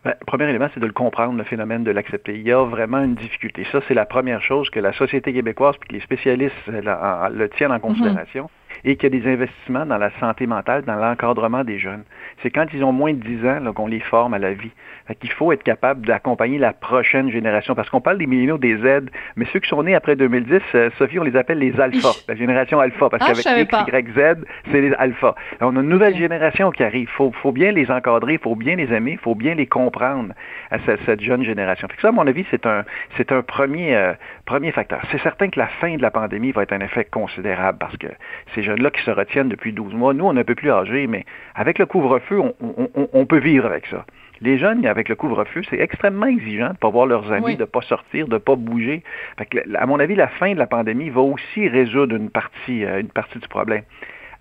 Ben, 0.04 0.16
le 0.20 0.26
premier 0.26 0.50
élément, 0.50 0.68
c'est 0.74 0.80
de 0.80 0.86
le 0.86 0.94
comprendre, 0.94 1.38
le 1.38 1.44
phénomène 1.44 1.84
de 1.84 1.92
l'accepter. 1.92 2.34
Il 2.36 2.42
y 2.42 2.52
a 2.52 2.64
vraiment 2.64 3.04
une 3.04 3.14
difficulté. 3.14 3.66
Ça, 3.72 3.82
c'est 3.88 3.94
la 3.94 4.06
première 4.06 4.42
chose 4.42 4.70
que 4.72 4.80
la 4.80 4.94
société 4.94 5.32
québécoise 5.32 5.76
et 5.76 5.88
que 5.88 5.94
les 5.94 6.00
spécialistes 6.00 6.56
le 6.68 7.48
tiennent 7.50 7.72
en 7.72 7.76
mhm. 7.76 7.82
considération 7.82 8.50
et 8.84 8.96
qu'il 8.96 9.14
y 9.14 9.18
a 9.18 9.22
des 9.22 9.32
investissements 9.32 9.86
dans 9.86 9.98
la 9.98 10.10
santé 10.20 10.48
mentale, 10.48 10.84
dans 10.84 10.96
l'encadrement 10.96 11.64
des 11.64 11.78
jeunes. 11.78 12.04
C'est 12.42 12.50
quand 12.50 12.66
ils 12.74 12.84
ont 12.84 12.92
moins 12.92 13.14
de 13.14 13.20
10 13.20 13.46
ans 13.46 13.74
qu'on 13.74 13.88
les 13.88 14.00
forme 14.00 14.34
à 14.34 14.40
la 14.40 14.54
vie. 14.54 14.72
Il 15.24 15.32
faut 15.32 15.52
être 15.52 15.64
capable 15.64 16.06
d'accompagner 16.06 16.58
la 16.58 16.74
prochaine 16.74 17.30
génération. 17.32 17.76
Parce 17.76 17.90
qu'on 17.90 18.02
parle 18.02 18.18
des 18.18 18.28
milléniaux, 18.28 18.58
des 18.58 18.78
Z, 18.78 19.10
mais 19.36 19.46
ceux 19.52 19.60
qui 19.60 19.70
sont 19.70 19.84
nés 19.84 19.96
après 19.96 20.16
2010, 20.16 20.62
euh, 20.76 20.90
Sophie, 20.98 21.20
on 21.20 21.24
les 21.24 21.36
appelle 21.36 21.60
les 21.60 21.80
alphas, 21.80 22.24
la 22.28 22.36
génération 22.36 22.80
alpha. 22.80 23.10
Parce 23.10 23.24
ah, 23.28 23.34
qu'avec 23.44 23.72
X, 23.72 23.78
Y, 23.88 24.08
Z, 24.16 24.46
c'est 24.72 24.82
les 24.82 24.94
alphas. 24.94 25.36
On 25.60 25.76
a 25.76 25.80
une 25.82 25.90
nouvelle 25.90 26.16
génération 26.16 26.72
qui 26.72 26.84
arrive. 26.84 27.10
Il 27.20 27.32
faut, 27.34 27.52
bien 27.52 27.72
les 27.72 27.90
encadrer, 27.92 28.34
il 28.34 28.40
faut 28.40 28.56
bien 28.56 28.76
les 28.76 28.92
aimer, 28.94 29.12
il 29.12 29.18
faut 29.18 29.36
bien 29.36 29.56
les 29.56 29.68
comprendre 29.68 30.34
à 30.70 30.78
cette, 30.80 31.22
jeune 31.22 31.44
génération. 31.44 31.88
ça, 32.02 32.10
à 32.10 32.12
mon 32.12 32.26
avis, 32.26 32.46
c'est 32.50 32.66
un, 32.66 32.84
c'est 33.18 33.32
un 33.32 33.42
premier, 33.42 33.96
euh, 33.96 34.14
premier 34.52 34.74
facteur. 34.74 35.02
C'est 35.10 35.22
certain 35.22 35.48
que 35.50 35.58
la 35.58 35.68
fin 35.68 35.96
de 35.96 36.02
la 36.02 36.12
pandémie 36.12 36.52
va 36.52 36.64
être 36.64 36.74
un 36.74 36.82
effet 36.82 37.06
considérable 37.06 37.78
parce 37.80 37.96
que 37.96 38.08
ces 38.54 38.64
jeunes-là 38.64 38.92
qui 38.92 39.02
se 39.02 39.12
retiennent 39.12 39.48
depuis 39.48 39.72
12 39.72 39.94
mois, 39.94 40.14
nous, 40.14 40.26
on 40.26 40.36
est 40.36 40.42
un 40.42 40.44
peu 40.44 40.56
plus 40.56 40.70
âgés, 40.70 41.08
mais 41.08 41.24
avec 41.56 41.80
le 41.80 41.86
couvre-feu, 41.86 42.42
on, 43.14 43.26
peut 43.26 43.38
vivre 43.38 43.66
avec 43.66 43.86
ça. 43.88 44.06
Les 44.42 44.58
jeunes, 44.58 44.86
avec 44.86 45.08
le 45.08 45.16
couvre-feu, 45.16 45.62
c'est 45.70 45.80
extrêmement 45.80 46.26
exigeant 46.26 46.68
de 46.68 46.72
ne 46.74 46.78
pas 46.78 46.90
voir 46.90 47.06
leurs 47.06 47.32
amis, 47.32 47.56
de 47.56 47.62
ne 47.62 47.66
pas 47.66 47.80
sortir, 47.80 48.28
de 48.28 48.34
ne 48.34 48.40
pas 48.40 48.58
bouger. 48.58 49.04
à 49.76 49.86
mon 49.86 50.02
avis, 50.02 50.16
la 50.16 50.28
fin 50.28 50.52
de 50.52 50.60
la 50.60 50.68
pandémie 50.68 51.10
va 51.10 51.22
aussi 51.22 51.70
résoudre 51.70 52.14
une 52.14 52.30
partie, 52.30 52.84
euh, 52.84 53.00
une 53.00 53.08
partie 53.08 53.40
du 53.40 53.48
problème. 53.48 53.84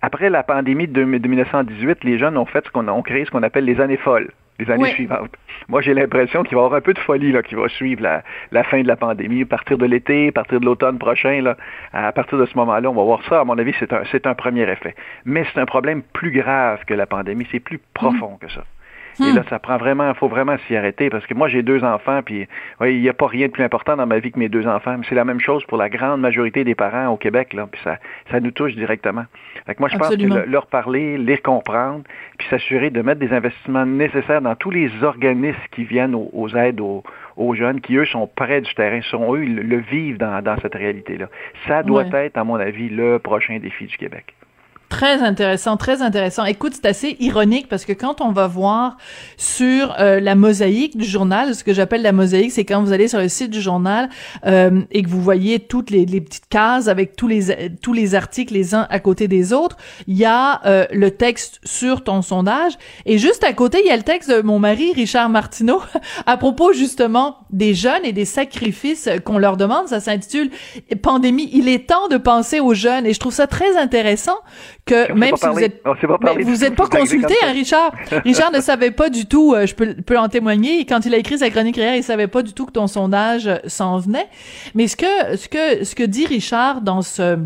Après 0.01 0.29
la 0.29 0.43
pandémie 0.43 0.89
de 0.89 1.05
1918, 1.05 2.03
les 2.03 2.17
jeunes 2.17 2.37
ont 2.37 2.45
fait 2.45 2.65
ce 2.65 2.71
qu'on 2.71 2.89
a, 2.89 3.01
créé 3.01 3.23
ce 3.23 3.31
qu'on 3.31 3.43
appelle 3.43 3.63
les 3.63 3.79
années 3.79 3.95
folles 3.95 4.27
les 4.61 4.71
années 4.71 4.91
suivantes. 4.91 5.31
Moi, 5.67 5.81
j'ai 5.81 5.93
l'impression 5.93 6.43
qu'il 6.43 6.55
va 6.55 6.61
y 6.61 6.65
avoir 6.65 6.77
un 6.77 6.81
peu 6.81 6.93
de 6.93 6.99
folie 6.99 7.31
là, 7.31 7.41
qui 7.41 7.55
va 7.55 7.67
suivre 7.69 8.01
la, 8.01 8.63
fin 8.63 8.81
de 8.81 8.87
la 8.87 8.95
pandémie, 8.95 9.41
à 9.41 9.45
partir 9.45 9.77
de 9.77 9.85
l'été, 9.85 10.29
à 10.29 10.31
partir 10.31 10.59
de 10.59 10.65
l'automne 10.65 10.97
prochain. 10.97 11.41
Là, 11.41 11.57
à 11.93 12.11
partir 12.11 12.37
de 12.37 12.45
ce 12.45 12.55
moment-là, 12.57 12.89
on 12.89 12.93
va 12.93 13.03
voir 13.03 13.21
ça. 13.27 13.41
À 13.41 13.43
mon 13.43 13.57
avis, 13.57 13.73
c'est 13.79 13.91
un, 13.93 14.03
c'est 14.11 14.27
un 14.27 14.35
premier 14.35 14.69
effet. 14.69 14.95
Mais 15.25 15.43
c'est 15.51 15.59
un 15.59 15.65
problème 15.65 16.01
plus 16.13 16.31
grave 16.31 16.83
que 16.85 16.93
la 16.93 17.05
pandémie. 17.05 17.47
C'est 17.51 17.59
plus 17.59 17.79
profond 17.93 18.37
que 18.39 18.49
ça. 18.49 18.63
Et 19.19 19.23
hmm. 19.23 19.35
là, 19.35 19.43
ça 19.49 19.59
prend 19.59 19.77
vraiment, 19.77 20.09
il 20.09 20.15
faut 20.15 20.27
vraiment 20.27 20.57
s'y 20.67 20.75
arrêter 20.75 21.09
parce 21.09 21.25
que 21.25 21.33
moi, 21.33 21.47
j'ai 21.47 21.63
deux 21.63 21.83
enfants, 21.83 22.21
puis 22.23 22.47
il 22.81 23.01
n'y 23.01 23.09
a 23.09 23.13
pas 23.13 23.27
rien 23.27 23.47
de 23.47 23.51
plus 23.51 23.63
important 23.63 23.95
dans 23.95 24.05
ma 24.05 24.19
vie 24.19 24.31
que 24.31 24.39
mes 24.39 24.49
deux 24.49 24.67
enfants. 24.67 24.97
Mais 24.97 25.05
c'est 25.09 25.15
la 25.15 25.25
même 25.25 25.39
chose 25.39 25.63
pour 25.65 25.77
la 25.77 25.89
grande 25.89 26.21
majorité 26.21 26.63
des 26.63 26.75
parents 26.75 27.07
au 27.07 27.17
Québec, 27.17 27.53
là, 27.53 27.67
puis 27.71 27.81
ça, 27.83 27.97
ça 28.29 28.39
nous 28.39 28.51
touche 28.51 28.75
directement. 28.75 29.25
Fait 29.65 29.79
moi, 29.79 29.89
je 29.89 29.97
pense 29.97 30.15
que 30.15 30.49
leur 30.49 30.67
parler, 30.67 31.17
les 31.17 31.37
comprendre, 31.37 32.03
puis 32.37 32.47
s'assurer 32.49 32.89
de 32.89 33.01
mettre 33.01 33.19
des 33.19 33.33
investissements 33.33 33.85
nécessaires 33.85 34.41
dans 34.41 34.55
tous 34.55 34.71
les 34.71 34.89
organismes 35.03 35.59
qui 35.71 35.83
viennent 35.83 36.15
aux, 36.15 36.47
aides 36.55 36.81
aux, 36.81 37.53
jeunes, 37.55 37.81
qui 37.81 37.95
eux 37.95 38.05
sont 38.05 38.27
près 38.27 38.61
du 38.61 38.73
terrain, 38.75 39.01
sont 39.01 39.35
eux 39.35 39.43
le, 39.43 39.77
vivent 39.77 40.17
dans, 40.17 40.41
cette 40.61 40.75
réalité-là. 40.75 41.27
Ça 41.67 41.83
doit 41.83 42.05
être, 42.13 42.37
à 42.37 42.43
mon 42.43 42.55
avis, 42.55 42.89
le 42.89 43.19
prochain 43.19 43.59
défi 43.59 43.85
du 43.85 43.97
Québec. 43.97 44.33
Très 44.91 45.23
intéressant, 45.23 45.77
très 45.77 46.01
intéressant. 46.01 46.43
Écoute, 46.43 46.73
c'est 46.75 46.85
assez 46.85 47.15
ironique 47.21 47.69
parce 47.69 47.85
que 47.85 47.93
quand 47.93 48.19
on 48.19 48.33
va 48.33 48.47
voir 48.47 48.97
sur 49.37 49.95
euh, 49.97 50.19
la 50.19 50.35
mosaïque 50.35 50.97
du 50.97 51.05
journal, 51.05 51.55
ce 51.55 51.63
que 51.63 51.73
j'appelle 51.73 52.01
la 52.01 52.11
mosaïque, 52.11 52.51
c'est 52.51 52.65
quand 52.65 52.83
vous 52.83 52.91
allez 52.91 53.07
sur 53.07 53.19
le 53.19 53.29
site 53.29 53.51
du 53.51 53.61
journal 53.61 54.09
euh, 54.45 54.81
et 54.91 55.01
que 55.01 55.07
vous 55.07 55.21
voyez 55.21 55.59
toutes 55.59 55.91
les, 55.91 56.05
les, 56.05 56.19
petites 56.19 56.49
cases 56.49 56.89
avec 56.89 57.15
tous 57.15 57.29
les 57.29 57.71
tous 57.81 57.93
les 57.93 58.15
articles 58.15 58.53
les 58.53 58.75
uns 58.75 58.85
à 58.89 58.99
côté 58.99 59.29
des 59.29 59.53
autres, 59.53 59.77
il 60.07 60.17
y 60.17 60.25
a 60.25 60.59
euh, 60.65 60.85
le 60.91 61.09
texte 61.11 61.61
sur 61.63 62.03
ton 62.03 62.21
sondage 62.21 62.73
et 63.05 63.17
juste 63.17 63.45
à 63.45 63.53
côté, 63.53 63.79
il 63.81 63.87
y 63.87 63.91
a 63.91 63.97
le 63.97 64.03
texte 64.03 64.29
de 64.29 64.41
mon 64.41 64.59
mari 64.59 64.91
Richard 64.93 65.29
Martineau 65.29 65.81
à 66.25 66.35
propos 66.35 66.73
justement 66.73 67.37
des 67.49 67.73
jeunes 67.73 68.03
et 68.03 68.11
des 68.11 68.25
sacrifices 68.25 69.07
qu'on 69.23 69.37
leur 69.37 69.55
demande. 69.55 69.87
Ça 69.87 70.01
s'intitule 70.01 70.51
Pandémie. 71.01 71.49
Il 71.53 71.69
est 71.69 71.87
temps 71.87 72.09
de 72.09 72.17
penser 72.17 72.59
aux 72.59 72.73
jeunes 72.73 73.05
et 73.05 73.13
je 73.13 73.19
trouve 73.21 73.33
ça 73.33 73.47
très 73.47 73.77
intéressant 73.77 74.35
que 74.85 75.11
même 75.13 75.35
si 75.35 75.47
vous 75.47 75.59
êtes, 75.59 75.81
vous 76.43 76.63
êtes 76.65 76.75
pas 76.75 76.87
consulté, 76.87 77.35
hein, 77.43 77.51
Richard. 77.51 77.91
Richard 78.25 78.51
ne 78.51 78.59
savait 78.59 78.91
pas 78.91 79.09
du 79.09 79.25
tout. 79.25 79.53
Euh, 79.53 79.65
je 79.65 79.75
peux, 79.75 79.93
peux 79.95 80.17
en 80.17 80.29
témoigner. 80.29 80.85
Quand 80.85 81.05
il 81.05 81.13
a 81.13 81.17
écrit 81.17 81.37
sa 81.37 81.49
chronique 81.49 81.77
hier, 81.77 81.95
il 81.95 82.03
savait 82.03 82.27
pas 82.27 82.41
du 82.41 82.53
tout 82.53 82.65
que 82.65 82.71
ton 82.71 82.87
sondage 82.87 83.49
s'en 83.67 83.99
venait. 83.99 84.27
Mais 84.75 84.87
ce 84.87 84.95
que, 84.95 85.37
ce 85.37 85.47
que, 85.47 85.83
ce 85.83 85.95
que 85.95 86.03
dit 86.03 86.25
Richard 86.25 86.81
dans 86.81 87.01
ce 87.01 87.37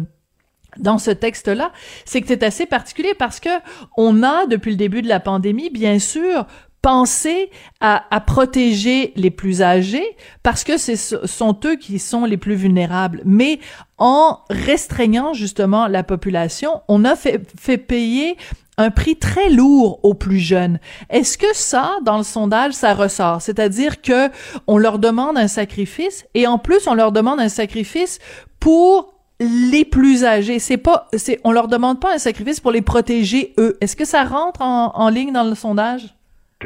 dans 0.78 0.98
ce 0.98 1.12
texte-là, 1.12 1.72
c'est 2.04 2.22
que 2.22 2.28
c'est 2.28 2.44
assez 2.44 2.66
particulier 2.66 3.14
parce 3.18 3.40
que 3.40 3.50
on 3.98 4.24
a 4.24 4.46
depuis 4.46 4.72
le 4.72 4.78
début 4.78 5.02
de 5.02 5.08
la 5.08 5.20
pandémie, 5.20 5.70
bien 5.70 6.00
sûr, 6.00 6.46
pensé 6.86 7.50
à, 7.82 8.04
à, 8.16 8.20
protéger 8.20 9.12
les 9.16 9.32
plus 9.32 9.64
âgés 9.64 10.06
parce 10.44 10.64
que 10.64 10.78
ce 10.78 10.96
sont 11.26 11.60
eux 11.66 11.78
qui 11.78 11.98
sont 11.98 12.26
les 12.26 12.38
plus 12.38 12.54
vulnérables. 12.54 13.24
Mais 13.26 13.58
en 13.98 14.42
restreignant 14.52 15.34
justement 15.34 15.88
la 15.88 16.04
population, 16.04 16.84
on 16.88 17.04
a 17.04 17.16
fait, 17.16 17.42
fait 17.60 17.80
payer 17.80 18.38
un 18.78 18.92
prix 18.92 19.16
très 19.16 19.50
lourd 19.50 20.00
aux 20.04 20.14
plus 20.14 20.38
jeunes. 20.38 20.80
Est-ce 21.10 21.40
que 21.40 21.56
ça, 21.56 21.96
dans 22.04 22.18
le 22.18 22.24
sondage, 22.24 22.74
ça 22.74 22.94
ressort? 22.94 23.42
C'est-à-dire 23.42 24.04
que 24.04 24.30
on 24.68 24.78
leur 24.78 25.00
demande 25.00 25.40
un 25.40 25.48
sacrifice 25.48 26.28
et 26.36 26.46
en 26.46 26.60
plus, 26.60 26.86
on 26.86 26.94
leur 26.94 27.12
demande 27.12 27.40
un 27.40 27.50
sacrifice 27.50 28.20
pour 28.60 29.16
les 29.40 29.86
plus 29.86 30.24
âgés. 30.24 30.60
C'est 30.60 30.78
pas, 30.78 31.08
c'est, 31.14 31.42
on 31.44 31.52
leur 31.52 31.68
demande 31.68 32.00
pas 32.00 32.14
un 32.14 32.20
sacrifice 32.20 32.60
pour 32.60 32.72
les 32.72 32.84
protéger 32.84 33.56
eux. 33.58 33.76
Est-ce 33.82 33.96
que 33.96 34.06
ça 34.06 34.24
rentre 34.24 34.62
en, 34.62 34.96
en 34.96 35.10
ligne 35.10 35.34
dans 35.34 35.46
le 35.46 35.56
sondage? 35.56 36.15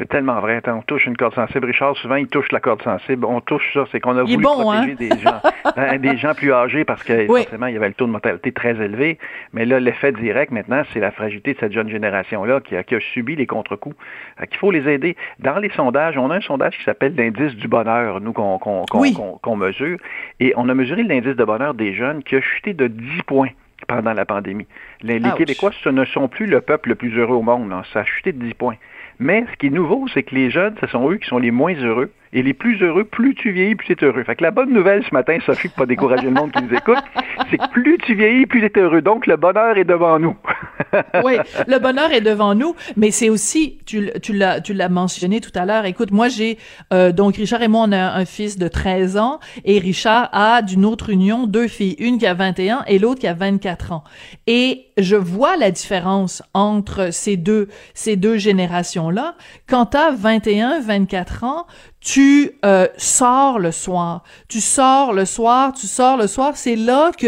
C'est 0.00 0.08
tellement 0.08 0.40
vrai. 0.40 0.62
on 0.66 0.80
touche 0.80 1.04
une 1.04 1.16
corde 1.16 1.34
sensible. 1.34 1.66
Richard, 1.66 1.94
souvent, 1.94 2.14
il 2.14 2.26
touche 2.26 2.50
la 2.52 2.60
corde 2.60 2.82
sensible. 2.82 3.26
On 3.26 3.42
touche 3.42 3.74
ça. 3.74 3.84
C'est 3.92 4.00
qu'on 4.00 4.16
a 4.16 4.22
voulu 4.22 4.42
protéger 4.42 4.92
hein? 4.92 4.94
des 4.98 5.10
gens, 5.18 5.42
hein, 5.76 5.98
des 5.98 6.16
gens 6.16 6.34
plus 6.34 6.54
âgés 6.54 6.86
parce 6.86 7.02
que 7.02 7.26
forcément, 7.26 7.66
il 7.66 7.74
y 7.74 7.76
avait 7.76 7.88
le 7.88 7.94
taux 7.94 8.06
de 8.06 8.10
mortalité 8.10 8.50
très 8.50 8.70
élevé. 8.82 9.18
Mais 9.52 9.66
là, 9.66 9.78
l'effet 9.78 10.12
direct 10.12 10.52
maintenant, 10.52 10.84
c'est 10.94 11.00
la 11.00 11.10
fragilité 11.10 11.52
de 11.52 11.58
cette 11.58 11.74
jeune 11.74 11.90
génération-là 11.90 12.60
qui 12.60 12.76
a, 12.76 12.82
qui 12.82 12.94
a 12.94 13.00
subi 13.12 13.36
les 13.36 13.46
contre-coups. 13.46 13.94
Qu'il 14.48 14.56
faut 14.56 14.70
les 14.70 14.88
aider. 14.88 15.16
Dans 15.38 15.58
les 15.58 15.68
sondages, 15.68 16.16
on 16.16 16.30
a 16.30 16.36
un 16.36 16.40
sondage 16.40 16.78
qui 16.78 16.84
s'appelle 16.84 17.14
l'indice 17.14 17.54
du 17.56 17.68
bonheur, 17.68 18.22
nous, 18.22 18.32
qu'on 18.32 18.58
qu'on 18.58 19.56
mesure. 19.56 19.98
Et 20.40 20.54
on 20.56 20.70
a 20.70 20.74
mesuré 20.74 21.02
l'indice 21.02 21.36
de 21.36 21.44
bonheur 21.44 21.74
des 21.74 21.92
jeunes 21.92 22.22
qui 22.22 22.36
a 22.36 22.40
chuté 22.40 22.72
de 22.72 22.86
10 22.86 23.22
points 23.26 23.50
pendant 23.86 24.14
la 24.14 24.24
pandémie. 24.24 24.66
Les, 25.02 25.18
les 25.18 25.30
Québécois, 25.32 25.72
ce 25.84 25.90
ne 25.90 26.06
sont 26.06 26.28
plus 26.28 26.46
le 26.46 26.62
peuple 26.62 26.88
le 26.88 26.94
plus 26.94 27.18
heureux 27.18 27.36
au 27.36 27.42
monde. 27.42 27.70
Ça 27.92 28.00
a 28.00 28.04
chuté 28.04 28.32
de 28.32 28.42
10 28.42 28.54
points. 28.54 28.76
Mais 29.20 29.44
ce 29.52 29.56
qui 29.58 29.66
est 29.66 29.70
nouveau, 29.70 30.08
c'est 30.14 30.22
que 30.22 30.34
les 30.34 30.50
jeunes, 30.50 30.74
ce 30.80 30.86
sont 30.86 31.10
eux 31.10 31.18
qui 31.18 31.28
sont 31.28 31.38
les 31.38 31.50
moins 31.50 31.74
heureux. 31.74 32.10
Et 32.32 32.42
les 32.44 32.54
plus 32.54 32.80
heureux, 32.80 33.04
plus 33.04 33.34
tu 33.34 33.50
vieillis, 33.50 33.74
plus 33.74 33.96
tu 33.96 34.04
es 34.04 34.06
heureux. 34.06 34.22
Fait 34.22 34.36
que 34.36 34.44
la 34.44 34.52
bonne 34.52 34.72
nouvelle 34.72 35.02
ce 35.04 35.12
matin, 35.12 35.38
Sophie, 35.44 35.66
pour 35.68 35.78
pas 35.78 35.86
décourager 35.86 36.26
le 36.26 36.30
monde 36.30 36.52
qui 36.52 36.62
nous 36.62 36.72
écoute, 36.76 37.02
c'est 37.50 37.58
que 37.58 37.70
plus 37.72 37.98
tu 37.98 38.14
vieillis, 38.14 38.46
plus 38.46 38.60
tu 38.60 38.78
es 38.78 38.82
heureux. 38.82 39.02
Donc, 39.02 39.26
le 39.26 39.36
bonheur 39.36 39.76
est 39.76 39.84
devant 39.84 40.20
nous. 40.20 40.36
oui, 41.24 41.38
le 41.66 41.78
bonheur 41.78 42.12
est 42.12 42.20
devant 42.20 42.54
nous, 42.54 42.76
mais 42.96 43.10
c'est 43.10 43.30
aussi, 43.30 43.78
tu, 43.84 44.10
tu 44.22 44.32
l'as, 44.32 44.60
tu 44.60 44.74
mentionné 44.88 45.40
tout 45.40 45.50
à 45.56 45.66
l'heure. 45.66 45.86
Écoute, 45.86 46.12
moi, 46.12 46.28
j'ai, 46.28 46.58
euh, 46.92 47.10
donc, 47.10 47.36
Richard 47.36 47.62
et 47.62 47.68
moi, 47.68 47.84
on 47.88 47.92
a 47.92 48.12
un 48.12 48.24
fils 48.24 48.58
de 48.58 48.68
13 48.68 49.16
ans 49.16 49.40
et 49.64 49.80
Richard 49.80 50.28
a 50.32 50.62
d'une 50.62 50.84
autre 50.84 51.10
union 51.10 51.48
deux 51.48 51.66
filles, 51.66 51.96
une 51.98 52.18
qui 52.18 52.26
a 52.26 52.34
21 52.34 52.84
et 52.86 53.00
l'autre 53.00 53.20
qui 53.20 53.26
a 53.26 53.34
24 53.34 53.92
ans. 53.92 54.04
Et 54.46 54.86
je 54.98 55.16
vois 55.16 55.56
la 55.56 55.72
différence 55.72 56.42
entre 56.54 57.12
ces 57.12 57.36
deux, 57.36 57.68
ces 57.94 58.14
deux 58.16 58.36
générations-là. 58.36 59.34
Quand 59.68 59.86
t'as 59.86 60.12
21, 60.12 60.80
24 60.80 61.44
ans, 61.44 61.66
tu 62.00 62.52
euh, 62.64 62.88
sors 62.96 63.58
le 63.58 63.72
soir, 63.72 64.24
tu 64.48 64.60
sors 64.60 65.12
le 65.12 65.26
soir, 65.26 65.72
tu 65.72 65.86
sors 65.86 66.16
le 66.16 66.26
soir, 66.26 66.56
c'est 66.56 66.76
là 66.76 67.12
que 67.12 67.26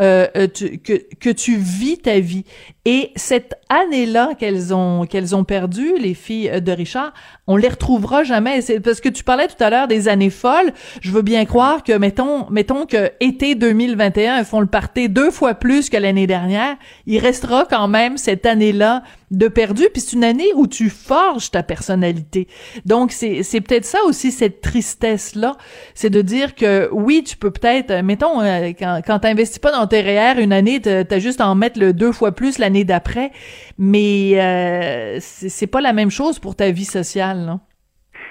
euh, 0.00 0.26
euh 0.36 0.46
que 0.46 1.30
tu 1.30 1.56
vis 1.56 1.98
ta 1.98 2.20
vie. 2.20 2.44
Et 2.90 3.12
cette 3.16 3.52
année-là 3.68 4.30
qu'elles 4.38 4.72
ont 4.72 5.04
qu'elles 5.04 5.36
ont 5.36 5.44
perdu, 5.44 5.98
les 5.98 6.14
filles 6.14 6.62
de 6.62 6.72
Richard, 6.72 7.12
on 7.46 7.56
les 7.56 7.68
retrouvera 7.68 8.24
jamais. 8.24 8.62
C'est 8.62 8.80
parce 8.80 9.02
que 9.02 9.10
tu 9.10 9.24
parlais 9.24 9.46
tout 9.46 9.62
à 9.62 9.68
l'heure 9.68 9.88
des 9.88 10.08
années 10.08 10.30
folles. 10.30 10.72
Je 11.02 11.10
veux 11.10 11.20
bien 11.20 11.44
croire 11.44 11.82
que 11.82 11.92
mettons 11.92 12.48
mettons 12.48 12.86
que 12.86 13.10
été 13.20 13.54
2021 13.54 14.38
elles 14.38 14.44
font 14.46 14.60
le 14.60 14.66
party 14.66 15.10
deux 15.10 15.30
fois 15.30 15.52
plus 15.52 15.90
que 15.90 15.98
l'année 15.98 16.26
dernière. 16.26 16.76
Il 17.04 17.18
restera 17.18 17.66
quand 17.68 17.88
même 17.88 18.16
cette 18.16 18.46
année-là 18.46 19.02
de 19.30 19.48
perdu. 19.48 19.88
Puis 19.92 20.00
c'est 20.00 20.16
une 20.16 20.24
année 20.24 20.48
où 20.54 20.66
tu 20.66 20.88
forges 20.88 21.50
ta 21.50 21.62
personnalité. 21.62 22.48
Donc 22.86 23.12
c'est 23.12 23.42
c'est 23.42 23.60
peut-être 23.60 23.84
ça 23.84 23.98
aussi 24.06 24.32
cette 24.32 24.62
tristesse 24.62 25.34
là, 25.34 25.58
c'est 25.94 26.08
de 26.08 26.22
dire 26.22 26.54
que 26.54 26.88
oui 26.92 27.22
tu 27.22 27.36
peux 27.36 27.50
peut-être 27.50 28.02
mettons 28.02 28.40
euh, 28.40 28.70
quand 28.78 29.02
quand 29.06 29.18
t'investis 29.18 29.58
pas 29.58 29.72
dans 29.72 29.86
tes 29.86 30.00
REER 30.00 30.40
une 30.40 30.54
année 30.54 30.80
t'as 30.80 31.18
juste 31.18 31.42
à 31.42 31.48
en 31.48 31.54
mettre 31.54 31.78
le 31.78 31.92
deux 31.92 32.12
fois 32.12 32.32
plus 32.32 32.56
l'année 32.56 32.77
d'après, 32.84 33.30
mais 33.78 34.40
euh, 34.40 35.18
c'est 35.20 35.66
pas 35.66 35.80
la 35.80 35.92
même 35.92 36.10
chose 36.10 36.38
pour 36.38 36.56
ta 36.56 36.70
vie 36.70 36.84
sociale, 36.84 37.38
non? 37.38 37.60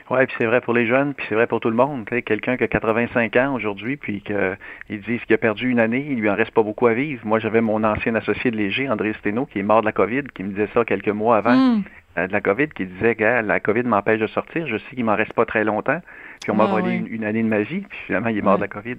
Oui, 0.10 0.26
puis 0.26 0.36
c'est 0.38 0.46
vrai 0.46 0.62
pour 0.62 0.74
les 0.74 0.88
jeunes, 0.88 1.14
puis 1.14 1.26
c'est 1.28 1.36
vrai 1.36 1.48
pour 1.48 1.60
tout 1.60 1.70
le 1.70 1.76
monde. 1.76 2.06
Quelqu'un 2.06 2.56
qui 2.56 2.64
a 2.64 2.68
85 2.68 3.36
ans 3.36 3.54
aujourd'hui, 3.54 3.98
puis 3.98 4.22
qu'ils 4.22 5.02
disent 5.02 5.22
qu'il 5.26 5.34
a 5.34 5.38
perdu 5.38 5.70
une 5.70 5.80
année, 5.80 6.06
il 6.10 6.20
lui 6.20 6.30
en 6.30 6.36
reste 6.36 6.52
pas 6.52 6.64
beaucoup 6.64 6.88
à 6.88 6.94
vivre. 6.94 7.22
Moi, 7.26 7.40
j'avais 7.40 7.60
mon 7.60 7.84
ancien 7.84 8.16
associé 8.16 8.50
de 8.52 8.56
Léger, 8.56 8.90
André 8.90 9.14
Steno, 9.20 9.46
qui 9.46 9.60
est 9.60 9.64
mort 9.64 9.82
de 9.82 9.86
la 9.86 9.92
COVID, 9.92 10.24
qui 10.34 10.44
me 10.44 10.50
disait 10.50 10.70
ça 10.74 10.86
quelques 10.86 11.10
mois 11.10 11.38
avant 11.38 11.56
hmm. 11.56 11.84
euh, 12.18 12.28
de 12.28 12.32
la 12.32 12.40
COVID, 12.40 12.70
qui 12.70 12.86
disait 12.86 13.16
que 13.16 13.24
la 13.24 13.60
COVID 13.60 13.84
m'empêche 13.84 14.22
de 14.22 14.28
sortir, 14.28 14.66
je 14.68 14.78
sais 14.78 14.96
qu'il 14.96 15.04
m'en 15.04 15.16
reste 15.16 15.34
pas 15.34 15.46
très 15.46 15.66
longtemps, 15.66 16.00
puis 16.42 16.52
on 16.52 16.56
m'a 16.56 16.66
ah 16.70 16.80
volé 16.80 17.04
une, 17.10 17.26
année 17.26 17.44
de 17.44 17.50
ma 17.50 17.62
vie, 17.62 17.82
puis 17.82 18.00
finalement, 18.06 18.30
il 18.30 18.38
est 18.38 18.42
mort 18.42 18.56
de 18.56 18.62
la 18.62 18.70
COVID. 18.70 18.96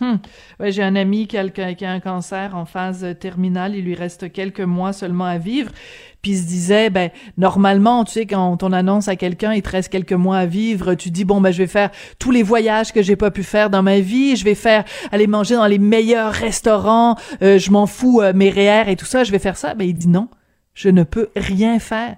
Hmm. 0.00 0.16
Ouais, 0.60 0.70
j'ai 0.70 0.82
un 0.84 0.94
ami 0.94 1.26
qui 1.26 1.36
a, 1.36 1.48
qui 1.48 1.84
a, 1.84 1.90
un 1.90 2.00
cancer 2.00 2.54
en 2.54 2.64
phase 2.64 3.16
terminale. 3.18 3.74
Il 3.74 3.84
lui 3.84 3.94
reste 3.94 4.32
quelques 4.32 4.60
mois 4.60 4.92
seulement 4.92 5.24
à 5.24 5.38
vivre. 5.38 5.72
Puis 6.22 6.32
il 6.32 6.38
se 6.38 6.46
disait, 6.46 6.90
ben 6.90 7.10
normalement, 7.36 8.04
tu 8.04 8.12
sais, 8.12 8.26
quand 8.26 8.62
on 8.62 8.72
annonce 8.72 9.08
à 9.08 9.16
quelqu'un, 9.16 9.54
il 9.54 9.62
te 9.62 9.70
reste 9.70 9.88
quelques 9.88 10.12
mois 10.12 10.38
à 10.38 10.46
vivre, 10.46 10.94
tu 10.94 11.10
dis 11.10 11.24
bon 11.24 11.40
ben 11.40 11.52
je 11.52 11.58
vais 11.58 11.68
faire 11.68 11.90
tous 12.18 12.32
les 12.32 12.42
voyages 12.42 12.92
que 12.92 13.02
j'ai 13.02 13.14
pas 13.14 13.30
pu 13.30 13.44
faire 13.44 13.70
dans 13.70 13.82
ma 13.82 14.00
vie, 14.00 14.34
je 14.34 14.44
vais 14.44 14.56
faire 14.56 14.84
aller 15.12 15.28
manger 15.28 15.54
dans 15.54 15.66
les 15.66 15.78
meilleurs 15.78 16.32
restaurants, 16.32 17.16
euh, 17.42 17.58
je 17.58 17.70
m'en 17.70 17.86
fous 17.86 18.20
euh, 18.20 18.32
mes 18.34 18.50
REER 18.50 18.90
et 18.90 18.96
tout 18.96 19.06
ça, 19.06 19.22
je 19.22 19.30
vais 19.30 19.38
faire 19.38 19.56
ça. 19.56 19.74
Ben 19.74 19.86
il 19.86 19.94
dit 19.94 20.08
non, 20.08 20.28
je 20.74 20.88
ne 20.88 21.04
peux 21.04 21.28
rien 21.36 21.78
faire 21.78 22.16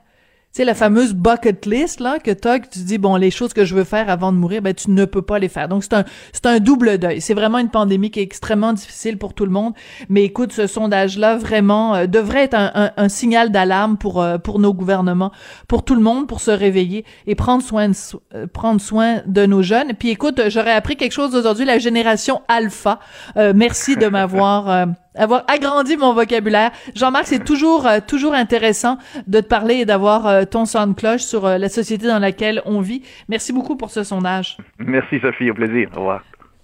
sais, 0.52 0.64
la 0.64 0.74
fameuse 0.74 1.14
bucket 1.14 1.64
list, 1.66 2.00
là, 2.00 2.18
que 2.18 2.30
t'as, 2.32 2.58
que 2.58 2.68
tu 2.68 2.80
dis, 2.80 2.98
bon, 2.98 3.14
les 3.16 3.30
choses 3.30 3.52
que 3.52 3.64
je 3.64 3.74
veux 3.74 3.84
faire 3.84 4.10
avant 4.10 4.32
de 4.32 4.36
mourir, 4.36 4.62
ben, 4.62 4.74
tu 4.74 4.90
ne 4.90 5.04
peux 5.04 5.22
pas 5.22 5.38
les 5.38 5.48
faire. 5.48 5.68
Donc, 5.68 5.84
c'est 5.84 5.94
un, 5.94 6.04
c'est 6.32 6.46
un 6.46 6.58
double 6.58 6.98
deuil. 6.98 7.20
C'est 7.20 7.34
vraiment 7.34 7.58
une 7.58 7.68
pandémie 7.68 8.10
qui 8.10 8.18
est 8.18 8.24
extrêmement 8.24 8.72
difficile 8.72 9.16
pour 9.16 9.32
tout 9.34 9.44
le 9.44 9.52
monde. 9.52 9.74
Mais 10.08 10.24
écoute, 10.24 10.52
ce 10.52 10.66
sondage-là, 10.66 11.36
vraiment, 11.36 11.94
euh, 11.94 12.06
devrait 12.06 12.44
être 12.44 12.54
un, 12.54 12.90
un, 12.96 13.08
signal 13.08 13.50
d'alarme 13.52 13.96
pour, 13.96 14.20
euh, 14.20 14.38
pour 14.38 14.58
nos 14.58 14.74
gouvernements, 14.74 15.30
pour 15.68 15.84
tout 15.84 15.94
le 15.94 16.02
monde, 16.02 16.26
pour 16.26 16.40
se 16.40 16.50
réveiller 16.50 17.04
et 17.26 17.36
prendre 17.36 17.62
soin 17.62 17.88
de, 17.88 17.94
euh, 18.34 18.46
prendre 18.48 18.80
soin 18.80 19.22
de 19.26 19.46
nos 19.46 19.62
jeunes. 19.62 19.92
Puis 19.98 20.10
écoute, 20.10 20.40
j'aurais 20.48 20.72
appris 20.72 20.96
quelque 20.96 21.12
chose 21.12 21.34
aujourd'hui, 21.36 21.64
la 21.64 21.78
génération 21.78 22.42
alpha. 22.48 22.98
merci 23.36 23.96
de 23.96 24.06
m'avoir 24.06 24.88
avoir 25.20 25.44
agrandi 25.48 25.96
mon 25.96 26.14
vocabulaire. 26.14 26.70
Jean-Marc, 26.94 27.26
c'est 27.26 27.44
toujours 27.44 27.86
euh, 27.86 27.98
toujours 28.06 28.34
intéressant 28.34 28.98
de 29.26 29.40
te 29.40 29.46
parler 29.46 29.76
et 29.76 29.84
d'avoir 29.84 30.26
euh, 30.26 30.44
ton 30.44 30.64
son 30.64 30.86
de 30.88 30.94
cloche 30.94 31.22
sur 31.22 31.46
euh, 31.46 31.58
la 31.58 31.68
société 31.68 32.06
dans 32.06 32.18
laquelle 32.18 32.62
on 32.64 32.80
vit. 32.80 33.02
Merci 33.28 33.52
beaucoup 33.52 33.76
pour 33.76 33.90
ce 33.90 34.02
sondage. 34.02 34.56
Merci 34.78 35.20
Sophie, 35.20 35.50
au 35.50 35.54
plaisir. 35.54 35.88
Au 35.94 36.00
revoir. 36.00 36.22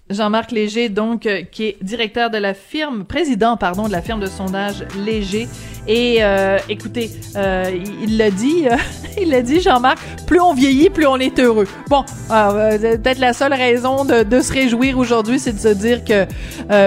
Jean-Marc 0.09 0.51
Léger, 0.51 0.89
donc, 0.89 1.25
euh, 1.25 1.41
qui 1.51 1.65
est 1.65 1.77
directeur 1.81 2.29
de 2.29 2.37
la 2.37 2.53
firme, 2.53 3.03
président, 3.03 3.57
pardon, 3.57 3.87
de 3.87 3.91
la 3.91 4.01
firme 4.01 4.19
de 4.19 4.27
sondage 4.27 4.85
Léger. 5.05 5.47
Et 5.87 6.17
euh, 6.21 6.57
écoutez, 6.69 7.11
euh, 7.35 7.71
il 8.01 8.17
l'a 8.17 8.29
dit, 8.29 8.65
il 9.21 9.29
l'a 9.29 9.41
dit, 9.41 9.59
Jean-Marc, 9.61 9.99
plus 10.25 10.39
on 10.39 10.53
vieillit, 10.53 10.89
plus 10.89 11.05
on 11.05 11.17
est 11.17 11.39
heureux. 11.39 11.67
Bon, 11.89 12.03
peut-être 12.29 13.19
la 13.19 13.33
seule 13.33 13.53
raison 13.53 14.05
de, 14.05 14.39
se 14.41 14.53
réjouir 14.53 14.97
aujourd'hui, 14.97 15.39
c'est 15.39 15.53
de 15.53 15.59
se 15.59 15.67
dire 15.69 16.03
que 16.03 16.25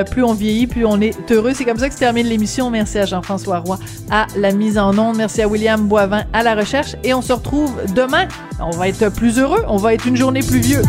plus 0.05 0.23
on 0.23 0.35
vieillit, 0.35 0.67
plus 0.67 0.87
on 0.87 1.01
est 1.01 1.15
heureux. 1.31 1.53
C'est 1.55 1.65
comme 1.65 1.79
ça 1.79 1.89
que 1.89 1.95
se 1.95 1.99
termine 1.99 2.27
l'émission. 2.27 2.71
Merci 2.71 2.99
à 2.99 3.07
Jean-François 3.07 3.59
Roy 3.59 3.79
à 4.11 4.27
la 4.37 4.53
mise 4.53 4.79
en 4.79 4.97
onde. 4.99 5.17
Merci 5.17 5.43
à 5.43 5.49
William 5.49 5.89
Boivin 5.89 6.25
à 6.33 6.43
la 6.43 6.55
recherche. 6.55 6.95
Et 7.05 7.15
on 7.15 7.23
se 7.23 7.33
retrouve 7.33 7.75
demain. 7.95 8.29
On 8.61 8.71
va 8.71 8.89
être 8.89 9.11
plus 9.11 9.39
heureux. 9.39 9.65
On 9.69 9.77
va 9.77 9.95
être 9.95 10.07
une 10.07 10.17
journée 10.17 10.41
plus 10.41 10.61
vieux. 10.61 10.83